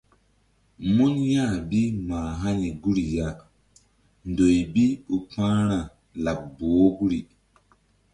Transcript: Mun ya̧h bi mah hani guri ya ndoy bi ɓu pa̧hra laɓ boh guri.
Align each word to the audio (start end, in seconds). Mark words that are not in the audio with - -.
Mun 0.93 1.13
ya̧h 1.35 1.55
bi 1.69 1.81
mah 2.07 2.29
hani 2.41 2.69
guri 2.81 3.05
ya 3.15 3.27
ndoy 4.29 4.57
bi 4.73 4.83
ɓu 5.05 5.15
pa̧hra 5.31 5.79
laɓ 6.23 6.39
boh 6.57 6.87
guri. 6.97 7.19